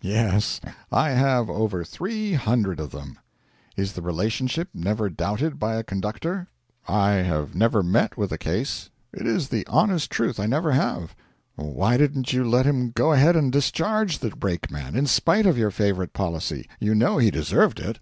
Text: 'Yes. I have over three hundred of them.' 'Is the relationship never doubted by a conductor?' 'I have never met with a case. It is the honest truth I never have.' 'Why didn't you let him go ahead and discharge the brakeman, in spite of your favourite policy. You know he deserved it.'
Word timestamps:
'Yes. 0.00 0.60
I 0.90 1.10
have 1.10 1.48
over 1.48 1.84
three 1.84 2.32
hundred 2.34 2.80
of 2.80 2.90
them.' 2.90 3.20
'Is 3.76 3.92
the 3.92 4.02
relationship 4.02 4.68
never 4.74 5.08
doubted 5.08 5.60
by 5.60 5.76
a 5.76 5.84
conductor?' 5.84 6.48
'I 6.88 7.10
have 7.12 7.54
never 7.54 7.84
met 7.84 8.16
with 8.16 8.32
a 8.32 8.36
case. 8.36 8.90
It 9.12 9.28
is 9.28 9.48
the 9.48 9.64
honest 9.68 10.10
truth 10.10 10.40
I 10.40 10.46
never 10.46 10.72
have.' 10.72 11.14
'Why 11.54 11.96
didn't 11.98 12.32
you 12.32 12.42
let 12.42 12.66
him 12.66 12.90
go 12.90 13.12
ahead 13.12 13.36
and 13.36 13.52
discharge 13.52 14.18
the 14.18 14.30
brakeman, 14.30 14.96
in 14.96 15.06
spite 15.06 15.46
of 15.46 15.56
your 15.56 15.70
favourite 15.70 16.12
policy. 16.12 16.68
You 16.80 16.96
know 16.96 17.18
he 17.18 17.30
deserved 17.30 17.78
it.' 17.78 18.00